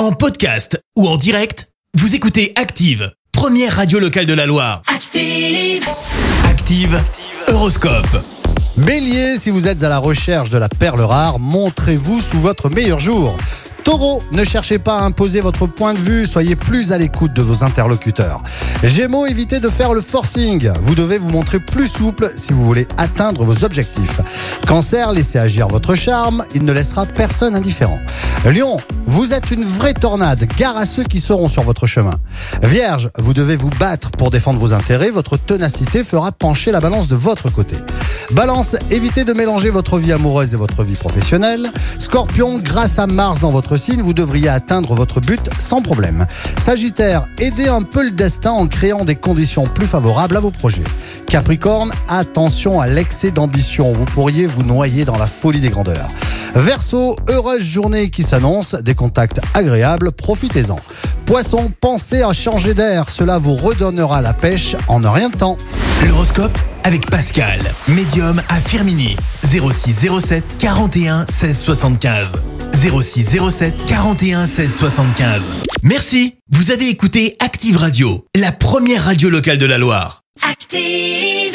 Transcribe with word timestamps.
En 0.00 0.12
podcast 0.12 0.82
ou 0.96 1.06
en 1.06 1.18
direct, 1.18 1.68
vous 1.92 2.14
écoutez 2.14 2.54
Active, 2.56 3.12
première 3.32 3.76
radio 3.76 3.98
locale 3.98 4.24
de 4.24 4.32
la 4.32 4.46
Loire. 4.46 4.80
Active. 4.86 5.84
Active, 6.48 6.98
Horoscope. 7.48 8.24
Bélier, 8.78 9.36
si 9.36 9.50
vous 9.50 9.68
êtes 9.68 9.82
à 9.82 9.90
la 9.90 9.98
recherche 9.98 10.48
de 10.48 10.56
la 10.56 10.70
perle 10.70 11.02
rare, 11.02 11.38
montrez-vous 11.38 12.22
sous 12.22 12.38
votre 12.38 12.70
meilleur 12.70 12.98
jour. 12.98 13.36
Taureau, 13.84 14.22
ne 14.32 14.44
cherchez 14.44 14.78
pas 14.78 14.98
à 14.98 15.02
imposer 15.02 15.40
votre 15.40 15.66
point 15.66 15.94
de 15.94 15.98
vue, 15.98 16.26
soyez 16.26 16.56
plus 16.56 16.92
à 16.92 16.98
l'écoute 16.98 17.32
de 17.32 17.42
vos 17.42 17.64
interlocuteurs. 17.64 18.42
Gémeaux, 18.82 19.26
évitez 19.26 19.60
de 19.60 19.68
faire 19.68 19.92
le 19.92 20.00
forcing. 20.00 20.70
Vous 20.80 20.94
devez 20.94 21.18
vous 21.18 21.30
montrer 21.30 21.60
plus 21.60 21.88
souple 21.88 22.30
si 22.36 22.52
vous 22.52 22.64
voulez 22.64 22.86
atteindre 22.96 23.44
vos 23.44 23.64
objectifs. 23.64 24.20
Cancer, 24.66 25.12
laissez 25.12 25.38
agir 25.38 25.68
votre 25.68 25.94
charme, 25.94 26.44
il 26.54 26.64
ne 26.64 26.72
laissera 26.72 27.04
personne 27.06 27.54
indifférent. 27.54 27.98
Lion, 28.44 28.78
vous 29.10 29.34
êtes 29.34 29.50
une 29.50 29.64
vraie 29.64 29.92
tornade, 29.92 30.46
gare 30.56 30.76
à 30.76 30.86
ceux 30.86 31.02
qui 31.02 31.18
seront 31.18 31.48
sur 31.48 31.64
votre 31.64 31.84
chemin. 31.84 32.14
Vierge, 32.62 33.10
vous 33.18 33.34
devez 33.34 33.56
vous 33.56 33.70
battre 33.80 34.12
pour 34.12 34.30
défendre 34.30 34.60
vos 34.60 34.72
intérêts, 34.72 35.10
votre 35.10 35.36
ténacité 35.36 36.04
fera 36.04 36.30
pencher 36.30 36.70
la 36.70 36.78
balance 36.78 37.08
de 37.08 37.16
votre 37.16 37.50
côté. 37.50 37.74
Balance, 38.30 38.76
évitez 38.88 39.24
de 39.24 39.32
mélanger 39.32 39.70
votre 39.70 39.98
vie 39.98 40.12
amoureuse 40.12 40.54
et 40.54 40.56
votre 40.56 40.84
vie 40.84 40.94
professionnelle. 40.94 41.72
Scorpion, 41.98 42.60
grâce 42.60 43.00
à 43.00 43.08
Mars 43.08 43.40
dans 43.40 43.50
votre 43.50 43.76
signe, 43.76 44.00
vous 44.00 44.14
devriez 44.14 44.48
atteindre 44.48 44.94
votre 44.94 45.20
but 45.20 45.50
sans 45.58 45.82
problème. 45.82 46.24
Sagittaire, 46.56 47.26
aidez 47.38 47.66
un 47.66 47.82
peu 47.82 48.04
le 48.04 48.12
destin 48.12 48.52
en 48.52 48.68
créant 48.68 49.04
des 49.04 49.16
conditions 49.16 49.66
plus 49.66 49.88
favorables 49.88 50.36
à 50.36 50.40
vos 50.40 50.52
projets. 50.52 50.84
Capricorne, 51.26 51.92
attention 52.08 52.80
à 52.80 52.86
l'excès 52.86 53.32
d'ambition, 53.32 53.92
vous 53.92 54.04
pourriez 54.04 54.46
vous 54.46 54.62
noyer 54.62 55.04
dans 55.04 55.18
la 55.18 55.26
folie 55.26 55.60
des 55.60 55.70
grandeurs. 55.70 56.08
Verseau, 56.54 57.16
heureuse 57.28 57.64
journée 57.64 58.10
qui 58.10 58.22
s'annonce, 58.22 58.74
des 58.74 58.94
contacts 58.94 59.40
agréables, 59.54 60.12
profitez-en. 60.12 60.78
Poisson, 61.26 61.72
pensez 61.80 62.22
à 62.22 62.32
changer 62.32 62.74
d'air, 62.74 63.10
cela 63.10 63.38
vous 63.38 63.54
redonnera 63.54 64.20
la 64.20 64.34
pêche 64.34 64.76
en 64.88 65.04
un 65.04 65.12
rien 65.12 65.28
de 65.28 65.36
temps. 65.36 65.56
L'horoscope 66.06 66.56
avec 66.84 67.08
Pascal, 67.10 67.60
médium 67.88 68.40
à 68.48 68.60
Firmini. 68.60 69.16
06 69.44 70.08
07 70.20 70.44
41 70.58 71.26
16 71.26 71.58
75. 71.58 72.36
06 72.72 73.38
07 73.50 73.74
41 73.86 74.46
16 74.46 74.76
75. 74.76 75.44
Merci, 75.82 76.36
vous 76.50 76.70
avez 76.70 76.88
écouté 76.88 77.36
Active 77.40 77.76
Radio, 77.76 78.26
la 78.34 78.52
première 78.52 79.04
radio 79.04 79.28
locale 79.28 79.58
de 79.58 79.66
la 79.66 79.78
Loire. 79.78 80.22
Active. 80.50 81.49